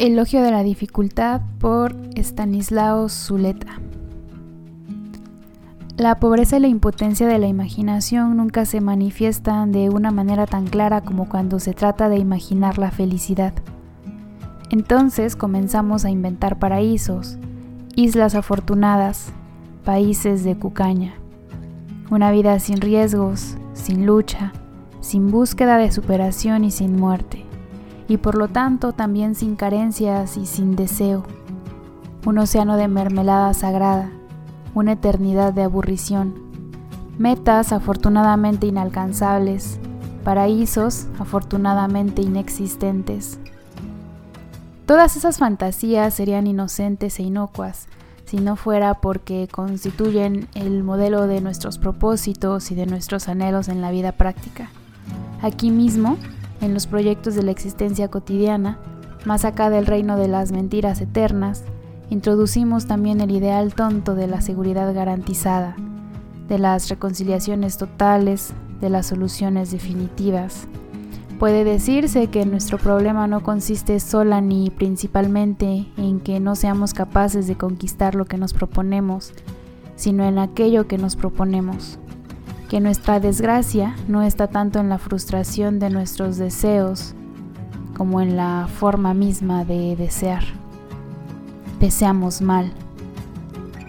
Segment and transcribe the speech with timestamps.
[0.00, 3.80] Elogio de la dificultad por Stanislao Zuleta.
[5.98, 10.66] La pobreza y la impotencia de la imaginación nunca se manifiestan de una manera tan
[10.68, 13.52] clara como cuando se trata de imaginar la felicidad.
[14.70, 17.36] Entonces comenzamos a inventar paraísos,
[17.94, 19.34] islas afortunadas,
[19.84, 21.12] países de cucaña.
[22.10, 24.54] Una vida sin riesgos, sin lucha,
[25.02, 27.49] sin búsqueda de superación y sin muerte
[28.10, 31.22] y por lo tanto también sin carencias y sin deseo.
[32.26, 34.10] Un océano de mermelada sagrada,
[34.74, 36.34] una eternidad de aburrición,
[37.18, 39.78] metas afortunadamente inalcanzables,
[40.24, 43.38] paraísos afortunadamente inexistentes.
[44.86, 47.86] Todas esas fantasías serían inocentes e inocuas
[48.24, 53.80] si no fuera porque constituyen el modelo de nuestros propósitos y de nuestros anhelos en
[53.80, 54.68] la vida práctica.
[55.42, 56.16] Aquí mismo,
[56.60, 58.78] en los proyectos de la existencia cotidiana,
[59.24, 61.64] más acá del reino de las mentiras eternas,
[62.10, 65.76] introducimos también el ideal tonto de la seguridad garantizada,
[66.48, 70.66] de las reconciliaciones totales, de las soluciones definitivas.
[71.38, 77.46] Puede decirse que nuestro problema no consiste sola ni principalmente en que no seamos capaces
[77.46, 79.32] de conquistar lo que nos proponemos,
[79.96, 81.98] sino en aquello que nos proponemos
[82.70, 87.16] que nuestra desgracia no está tanto en la frustración de nuestros deseos
[87.96, 90.44] como en la forma misma de desear.
[91.80, 92.70] Deseamos mal.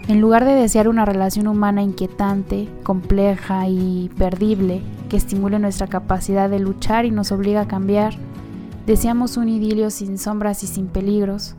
[0.08, 6.50] En lugar de desear una relación humana inquietante, compleja y perdible que estimule nuestra capacidad
[6.50, 8.14] de luchar y nos obliga a cambiar,
[8.84, 11.54] deseamos un idilio sin sombras y sin peligros,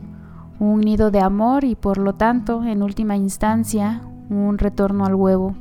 [0.58, 5.54] un nido de amor y por lo tanto, en última instancia, un retorno al huevo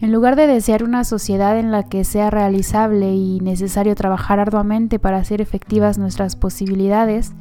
[0.00, 4.98] en lugar de desear una sociedad en la que sea realizable y necesario trabajar arduamente
[4.98, 7.32] para hacer efectivas nuestras posibilidades,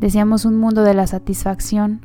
[0.00, 2.00] deseamos un mundo de la satisfacción,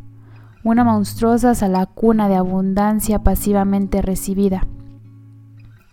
[0.64, 4.68] una monstruosa salacuna de abundancia pasivamente recibida.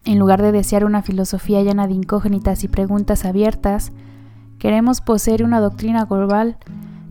[0.04, 3.92] En lugar de desear una filosofía llena de incógnitas y preguntas abiertas,
[4.58, 6.58] queremos poseer una doctrina global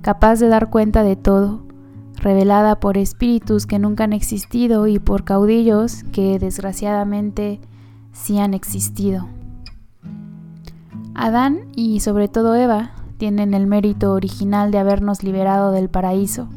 [0.01, 1.66] capaz de dar cuenta de todo,
[2.17, 7.59] revelada por espíritus que nunca han existido y por caudillos que desgraciadamente
[8.11, 9.27] sí han existido.
[11.13, 16.47] Adán y sobre todo Eva tienen el mérito original de habernos liberado del paraíso.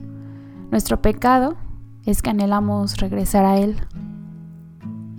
[0.71, 1.57] Nuestro pecado
[2.05, 3.77] es que anhelamos regresar a él.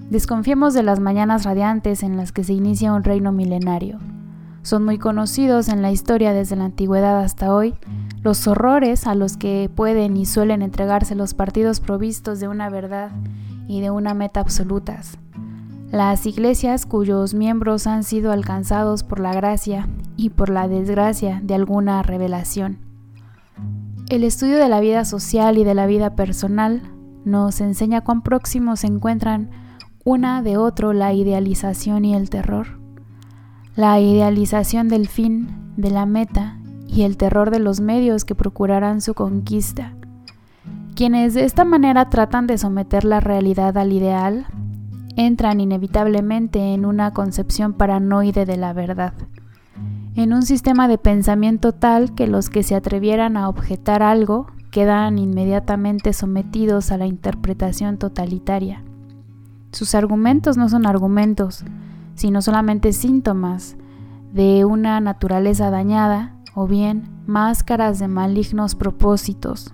[0.10, 3.98] Desconfiemos de las mañanas radiantes en las que se inicia un reino milenario.
[4.64, 7.74] Son muy conocidos en la historia desde la antigüedad hasta hoy
[8.22, 13.12] los horrores a los que pueden y suelen entregarse los partidos provistos de una verdad
[13.68, 15.18] y de una meta absolutas.
[15.92, 21.56] Las iglesias cuyos miembros han sido alcanzados por la gracia y por la desgracia de
[21.56, 22.78] alguna revelación.
[24.10, 26.82] El estudio de la vida social y de la vida personal
[27.26, 29.50] nos enseña cuán próximos se encuentran
[30.04, 32.81] una de otro la idealización y el terror.
[33.76, 36.58] La idealización del fin, de la meta
[36.90, 39.94] y el terror de los medios que procurarán su conquista.
[40.94, 44.46] Quienes de esta manera tratan de someter la realidad al ideal,
[45.16, 49.14] entran inevitablemente en una concepción paranoide de la verdad,
[50.16, 55.18] en un sistema de pensamiento tal que los que se atrevieran a objetar algo quedan
[55.18, 58.84] inmediatamente sometidos a la interpretación totalitaria.
[59.72, 61.64] Sus argumentos no son argumentos,
[62.22, 63.78] sino solamente síntomas
[64.32, 69.74] de una naturaleza dañada o bien máscaras de malignos propósitos.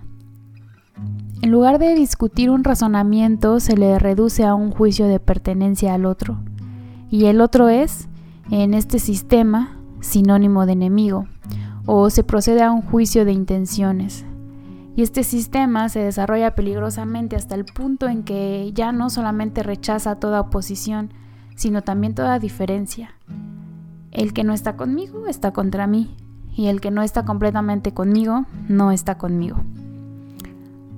[1.41, 6.06] En lugar de discutir un razonamiento, se le reduce a un juicio de pertenencia al
[6.06, 6.38] otro,
[7.09, 8.08] y el otro es,
[8.50, 11.28] en este sistema, sinónimo de enemigo,
[11.85, 14.25] o se procede a un juicio de intenciones.
[14.96, 20.16] Y este sistema se desarrolla peligrosamente hasta el punto en que ya no solamente rechaza
[20.16, 21.12] toda oposición,
[21.57, 23.16] sino también toda diferencia.
[24.11, 26.16] El que no está conmigo está contra mí,
[26.55, 29.58] y el que no está completamente conmigo no está conmigo.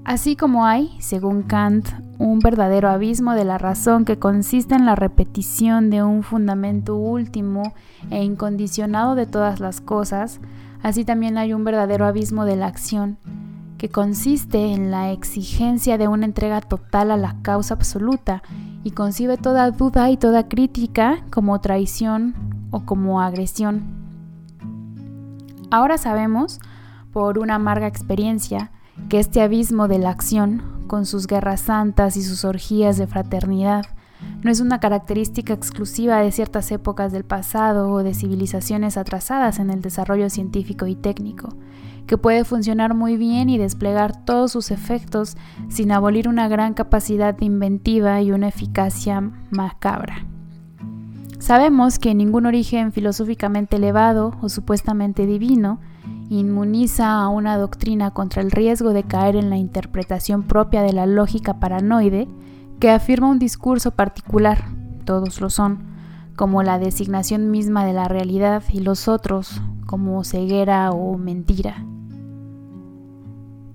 [0.05, 1.87] Así como hay, según Kant,
[2.17, 7.73] un verdadero abismo de la razón que consiste en la repetición de un fundamento último
[8.09, 10.39] e incondicionado de todas las cosas,
[10.83, 13.17] así también hay un verdadero abismo de la acción,
[13.77, 18.43] que consiste en la exigencia de una entrega total a la causa absoluta
[18.83, 22.35] y concibe toda duda y toda crítica como traición
[22.71, 23.83] o como agresión.
[25.71, 26.59] Ahora sabemos,
[27.11, 28.71] por una amarga experiencia,
[29.07, 33.85] que este abismo de la acción, con sus guerras santas y sus orgías de fraternidad,
[34.43, 39.69] no es una característica exclusiva de ciertas épocas del pasado o de civilizaciones atrasadas en
[39.69, 41.49] el desarrollo científico y técnico,
[42.09, 47.39] que puede funcionar muy bien y desplegar todos sus efectos sin abolir una gran capacidad
[47.39, 49.21] inventiva y una eficacia
[49.51, 50.25] macabra.
[51.37, 55.79] Sabemos que ningún origen filosóficamente elevado o supuestamente divino
[56.29, 61.05] inmuniza a una doctrina contra el riesgo de caer en la interpretación propia de la
[61.05, 62.27] lógica paranoide
[62.79, 64.65] que afirma un discurso particular,
[65.05, 65.83] todos lo son,
[66.35, 71.85] como la designación misma de la realidad y los otros como ceguera o mentira.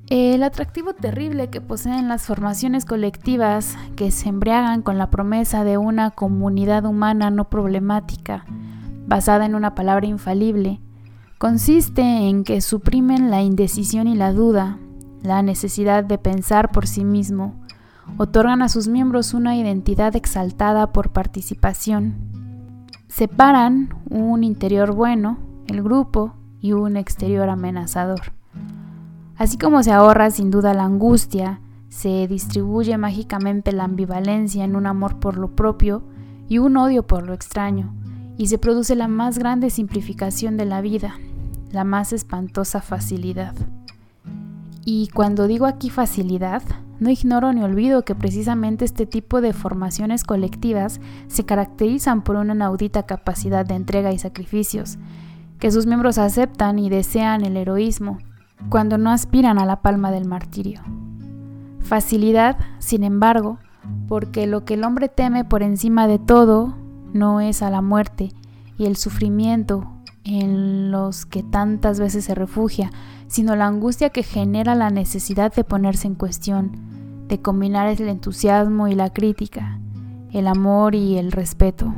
[0.09, 5.79] El atractivo terrible que poseen las formaciones colectivas que se embriagan con la promesa de
[5.79, 8.45] una comunidad humana no problemática,
[9.07, 10.81] basada en una palabra infalible,
[11.39, 14.79] consiste en que suprimen la indecisión y la duda,
[15.23, 17.55] la necesidad de pensar por sí mismo,
[18.19, 26.35] otorgan a sus miembros una identidad exaltada por participación, separan un interior bueno, el grupo,
[26.61, 28.33] y un exterior amenazador.
[29.37, 34.87] Así como se ahorra sin duda la angustia, se distribuye mágicamente la ambivalencia en un
[34.87, 36.03] amor por lo propio
[36.49, 37.95] y un odio por lo extraño,
[38.37, 41.15] y se produce la más grande simplificación de la vida,
[41.73, 43.55] la más espantosa facilidad.
[44.85, 46.63] Y cuando digo aquí facilidad,
[47.01, 52.55] no ignoro ni olvido que precisamente este tipo de formaciones colectivas se caracterizan por una
[52.55, 54.99] inaudita capacidad de entrega y sacrificios,
[55.59, 58.19] que sus miembros aceptan y desean el heroísmo,
[58.69, 60.83] cuando no aspiran a la palma del martirio.
[61.81, 63.59] Facilidad, sin embargo,
[64.09, 66.75] porque lo que el hombre teme por encima de todo
[67.13, 68.33] no es a la muerte
[68.79, 69.91] y el sufrimiento
[70.25, 72.91] en los que tantas veces se refugia,
[73.27, 76.73] sino la angustia que genera la necesidad de ponerse en cuestión,
[77.29, 79.79] de combinar el entusiasmo y la crítica,
[80.33, 81.95] el amor y el respeto.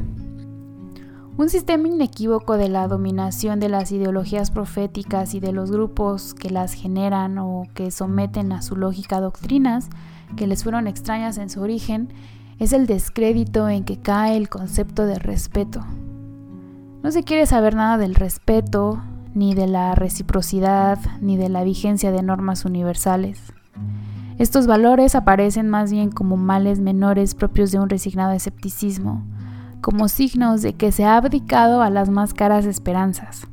[1.39, 6.49] Un sistema inequívoco de la dominación de las ideologías proféticas y de los grupos que
[6.49, 9.91] las generan o que someten a su lógica doctrinas
[10.35, 12.09] que les fueron extrañas en su origen
[12.59, 15.85] es el descrédito en que cae el concepto de respeto.
[17.03, 19.03] No se quiere saber nada del respeto,
[19.35, 23.53] ni de la reciprocidad, ni de la vigencia de normas universales.
[24.39, 29.23] Estos valores aparecen más bien como males menores propios de un resignado escepticismo,
[29.87, 33.47] como signos de que se ha abdicado a las más caras esperanzas.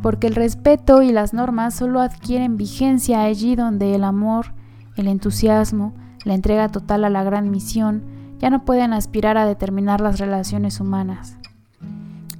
[0.00, 4.54] Porque el respeto y las normas solo adquieren vigencia allí donde el amor,
[4.96, 5.92] el entusiasmo,
[6.24, 8.04] la entrega total a la gran misión
[8.38, 11.36] ya no pueden aspirar a determinar las relaciones humanas.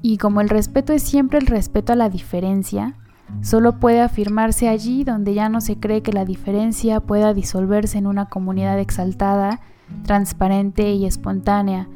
[0.00, 2.94] Y como el respeto es siempre el respeto a la diferencia,
[3.42, 8.06] solo puede afirmarse allí donde ya no se cree que la diferencia pueda disolverse en
[8.06, 9.60] una comunidad exaltada,
[10.06, 11.86] transparente y espontánea,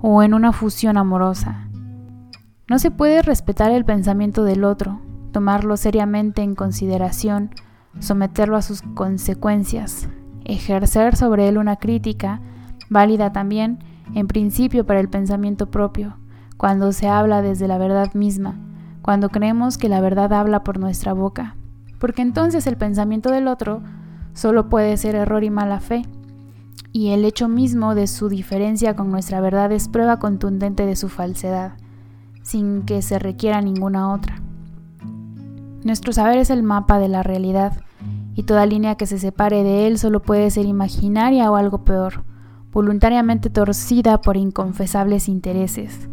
[0.00, 1.68] o en una fusión amorosa.
[2.68, 5.00] No se puede respetar el pensamiento del otro,
[5.32, 7.50] tomarlo seriamente en consideración,
[7.98, 10.08] someterlo a sus consecuencias,
[10.44, 12.40] ejercer sobre él una crítica,
[12.90, 13.78] válida también,
[14.14, 16.18] en principio, para el pensamiento propio,
[16.56, 18.56] cuando se habla desde la verdad misma,
[19.02, 21.56] cuando creemos que la verdad habla por nuestra boca,
[21.98, 23.82] porque entonces el pensamiento del otro
[24.32, 26.02] solo puede ser error y mala fe,
[26.98, 31.08] y el hecho mismo de su diferencia con nuestra verdad es prueba contundente de su
[31.08, 31.74] falsedad,
[32.42, 34.42] sin que se requiera ninguna otra.
[35.84, 37.84] Nuestro saber es el mapa de la realidad,
[38.34, 42.24] y toda línea que se separe de él solo puede ser imaginaria o algo peor,
[42.72, 46.08] voluntariamente torcida por inconfesables intereses.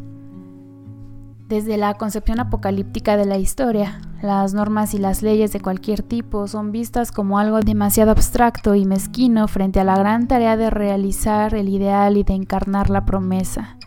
[1.48, 6.48] Desde la concepción apocalíptica de la historia, las normas y las leyes de cualquier tipo
[6.48, 11.54] son vistas como algo demasiado abstracto y mezquino frente a la gran tarea de realizar
[11.54, 13.78] el ideal y de encarnar la promesa.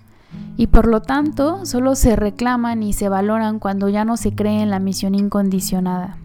[0.57, 4.61] Y por lo tanto, solo se reclaman y se valoran cuando ya no se cree
[4.61, 6.19] en la misión incondicionada.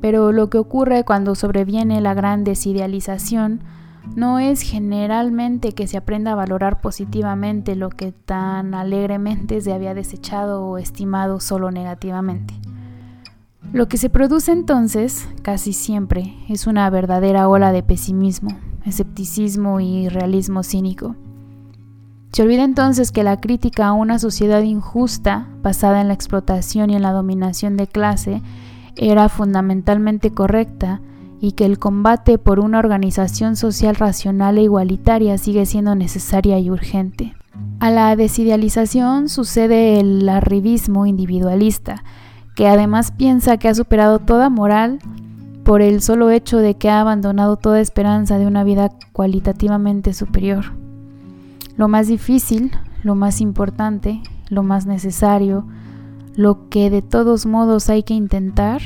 [0.00, 3.62] Pero lo que ocurre cuando sobreviene la gran desidealización
[4.14, 9.94] no es generalmente que se aprenda a valorar positivamente lo que tan alegremente se había
[9.94, 12.54] desechado o estimado solo negativamente.
[13.72, 18.50] Lo que se produce entonces, casi siempre, es una verdadera ola de pesimismo,
[18.84, 21.16] escepticismo y realismo cínico.
[22.32, 26.96] Se olvida entonces que la crítica a una sociedad injusta, basada en la explotación y
[26.96, 28.42] en la dominación de clase,
[28.96, 31.00] era fundamentalmente correcta
[31.40, 36.70] y que el combate por una organización social racional e igualitaria sigue siendo necesaria y
[36.70, 37.34] urgente.
[37.80, 42.02] A la desidealización sucede el arribismo individualista,
[42.54, 45.00] que además piensa que ha superado toda moral
[45.64, 50.64] por el solo hecho de que ha abandonado toda esperanza de una vida cualitativamente superior.
[51.76, 52.70] Lo más difícil,
[53.02, 55.66] lo más importante, lo más necesario,
[56.36, 58.82] lo que de todos modos hay que intentar,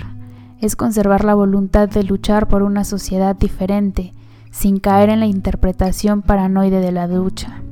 [0.61, 4.13] es conservar la voluntad de luchar por una sociedad diferente,
[4.51, 7.63] sin caer en la interpretación paranoide de la ducha.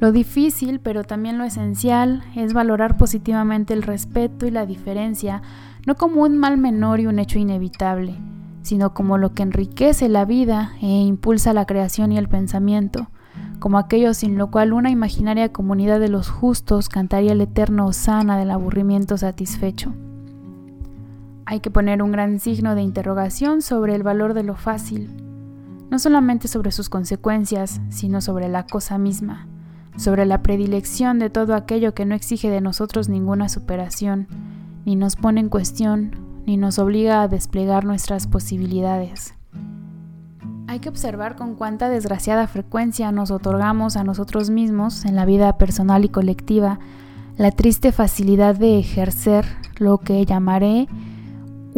[0.00, 5.42] Lo difícil, pero también lo esencial, es valorar positivamente el respeto y la diferencia,
[5.86, 8.14] no como un mal menor y un hecho inevitable,
[8.62, 13.08] sino como lo que enriquece la vida e impulsa la creación y el pensamiento,
[13.58, 18.38] como aquello sin lo cual una imaginaria comunidad de los justos cantaría el eterno osana
[18.38, 19.92] del aburrimiento satisfecho.
[21.50, 25.08] Hay que poner un gran signo de interrogación sobre el valor de lo fácil,
[25.88, 29.46] no solamente sobre sus consecuencias, sino sobre la cosa misma,
[29.96, 34.28] sobre la predilección de todo aquello que no exige de nosotros ninguna superación,
[34.84, 36.10] ni nos pone en cuestión,
[36.44, 39.32] ni nos obliga a desplegar nuestras posibilidades.
[40.66, 45.56] Hay que observar con cuánta desgraciada frecuencia nos otorgamos a nosotros mismos, en la vida
[45.56, 46.78] personal y colectiva,
[47.38, 49.46] la triste facilidad de ejercer
[49.78, 50.88] lo que llamaré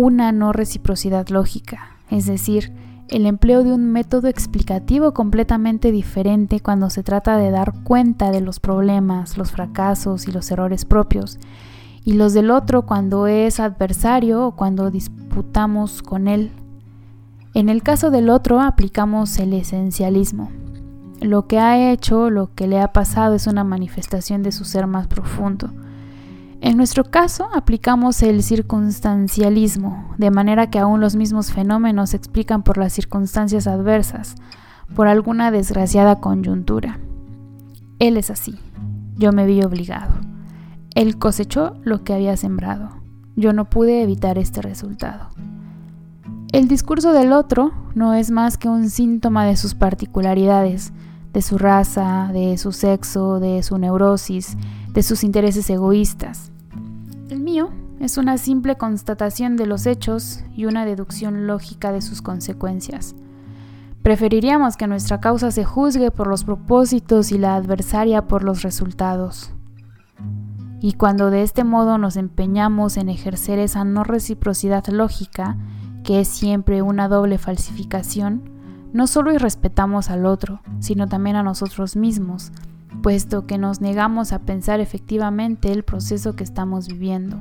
[0.00, 2.72] una no reciprocidad lógica, es decir,
[3.08, 8.40] el empleo de un método explicativo completamente diferente cuando se trata de dar cuenta de
[8.40, 11.38] los problemas, los fracasos y los errores propios,
[12.04, 16.52] y los del otro cuando es adversario o cuando disputamos con él
[17.52, 20.52] en el caso del otro aplicamos el esencialismo.
[21.20, 24.86] Lo que ha hecho, lo que le ha pasado es una manifestación de su ser
[24.86, 25.70] más profundo.
[26.62, 32.62] En nuestro caso aplicamos el circunstancialismo, de manera que aún los mismos fenómenos se explican
[32.62, 34.34] por las circunstancias adversas,
[34.94, 37.00] por alguna desgraciada coyuntura.
[37.98, 38.58] Él es así,
[39.16, 40.12] yo me vi obligado.
[40.94, 42.90] Él cosechó lo que había sembrado.
[43.36, 45.28] Yo no pude evitar este resultado.
[46.52, 50.92] El discurso del otro no es más que un síntoma de sus particularidades,
[51.32, 54.56] de su raza, de su sexo, de su neurosis,
[54.92, 56.50] de sus intereses egoístas.
[57.28, 57.70] El mío
[58.00, 63.14] es una simple constatación de los hechos y una deducción lógica de sus consecuencias.
[64.02, 69.52] Preferiríamos que nuestra causa se juzgue por los propósitos y la adversaria por los resultados.
[70.80, 75.58] Y cuando de este modo nos empeñamos en ejercer esa no reciprocidad lógica,
[76.02, 78.59] que es siempre una doble falsificación,
[78.92, 82.52] no solo irrespetamos al otro, sino también a nosotros mismos,
[83.02, 87.38] puesto que nos negamos a pensar efectivamente el proceso que estamos viviendo.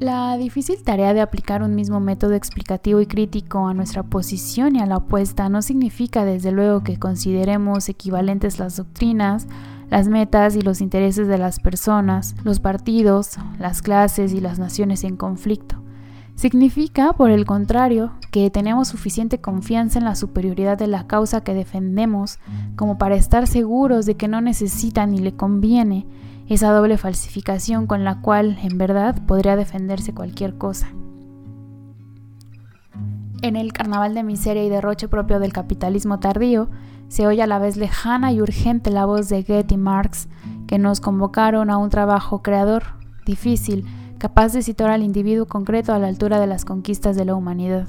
[0.00, 4.80] La difícil tarea de aplicar un mismo método explicativo y crítico a nuestra posición y
[4.80, 9.48] a la opuesta no significa desde luego que consideremos equivalentes las doctrinas,
[9.90, 15.02] las metas y los intereses de las personas, los partidos, las clases y las naciones
[15.02, 15.82] en conflicto.
[16.38, 21.52] Significa, por el contrario, que tenemos suficiente confianza en la superioridad de la causa que
[21.52, 22.38] defendemos
[22.76, 26.06] como para estar seguros de que no necesita ni le conviene
[26.46, 30.86] esa doble falsificación con la cual, en verdad, podría defenderse cualquier cosa.
[33.42, 36.68] En el carnaval de miseria y derroche propio del capitalismo tardío,
[37.08, 40.28] se oye a la vez lejana y urgente la voz de Goethe y Marx,
[40.68, 42.84] que nos convocaron a un trabajo creador,
[43.26, 43.84] difícil,
[44.18, 47.86] capaz de situar al individuo concreto a la altura de las conquistas de la humanidad.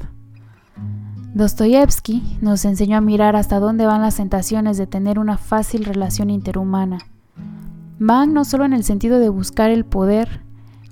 [1.34, 6.30] Dostoyevsky nos enseñó a mirar hasta dónde van las tentaciones de tener una fácil relación
[6.30, 7.00] interhumana.
[8.00, 10.42] Van no solo en el sentido de buscar el poder,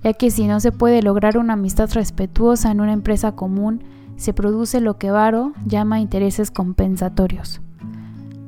[0.04, 3.84] ya que si no se puede lograr una amistad respetuosa en una empresa común,
[4.16, 7.62] se produce lo que Varo llama intereses compensatorios.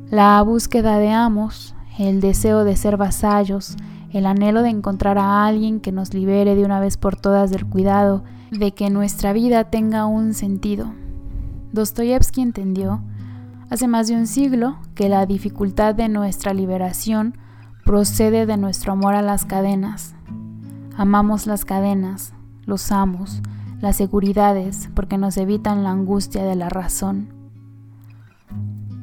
[0.09, 3.77] La búsqueda de amos, el deseo de ser vasallos,
[4.11, 7.65] el anhelo de encontrar a alguien que nos libere de una vez por todas del
[7.65, 10.93] cuidado de que nuestra vida tenga un sentido.
[11.71, 13.01] Dostoyevsky entendió,
[13.69, 17.37] hace más de un siglo, que la dificultad de nuestra liberación
[17.85, 20.15] procede de nuestro amor a las cadenas.
[20.97, 22.33] Amamos las cadenas,
[22.65, 23.41] los amos,
[23.79, 27.38] las seguridades, porque nos evitan la angustia de la razón.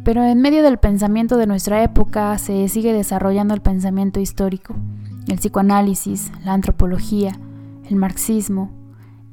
[0.06, 4.76] Pero en medio del pensamiento de nuestra época se sigue desarrollando el pensamiento histórico
[5.26, 7.36] el psicoanálisis, la antropología,
[7.90, 8.70] el marxismo,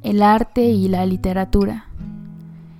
[0.01, 1.85] el arte y la literatura.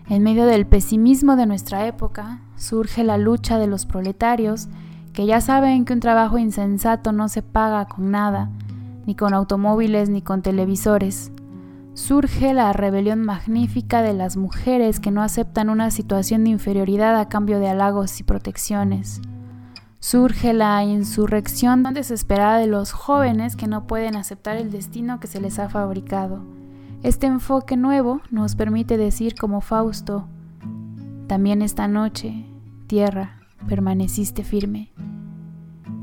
[0.10, 4.70] En medio del pesimismo de nuestra época surge la lucha de los proletarios
[5.14, 8.50] que ya saben que un trabajo insensato no se paga con nada,
[9.06, 11.32] ni con automóviles ni con televisores.
[11.94, 17.30] Surge la rebelión magnífica de las mujeres que no aceptan una situación de inferioridad a
[17.30, 19.22] cambio de halagos y protecciones
[20.04, 25.40] surge la insurrección desesperada de los jóvenes que no pueden aceptar el destino que se
[25.40, 26.44] les ha fabricado.
[27.04, 30.28] Este enfoque nuevo nos permite decir como Fausto,
[31.28, 32.46] también esta noche,
[32.88, 34.92] tierra, permaneciste firme,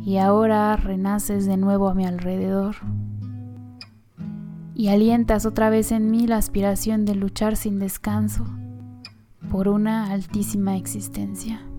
[0.02, 2.76] y ahora renaces de nuevo a mi alrededor.
[4.80, 8.46] Y alientas otra vez en mí la aspiración de luchar sin descanso
[9.50, 11.69] por una altísima existencia.